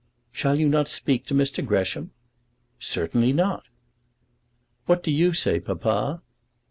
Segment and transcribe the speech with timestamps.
[0.31, 1.63] "Shall you not speak to Mr.
[1.63, 2.09] Gresham?"
[2.79, 3.65] "Certainly not."
[4.87, 6.23] "What do you say, Papa?"